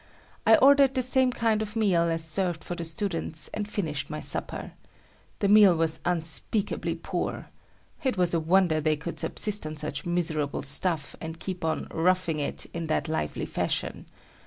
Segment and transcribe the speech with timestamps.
[0.47, 4.19] I ordered the same kind of meal as served for the students, and finished my
[4.19, 4.71] supper.
[5.37, 7.49] The meal was unspeakably poor.
[8.03, 12.39] It was a wonder they could subsist on such miserable stuff and keep on "roughing
[12.39, 14.07] it" in that lively fashion.